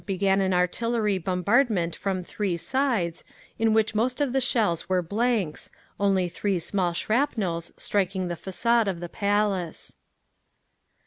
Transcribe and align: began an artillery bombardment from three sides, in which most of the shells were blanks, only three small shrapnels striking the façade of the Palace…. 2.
began 0.07 0.41
an 0.41 0.51
artillery 0.51 1.19
bombardment 1.19 1.95
from 1.95 2.23
three 2.23 2.57
sides, 2.57 3.23
in 3.59 3.71
which 3.71 3.93
most 3.93 4.19
of 4.19 4.33
the 4.33 4.41
shells 4.41 4.89
were 4.89 4.99
blanks, 5.03 5.69
only 5.99 6.27
three 6.27 6.57
small 6.57 6.91
shrapnels 6.91 7.71
striking 7.77 8.27
the 8.27 8.33
façade 8.35 8.87
of 8.87 8.99
the 8.99 9.07
Palace…. 9.09 9.89
2. 9.91 9.97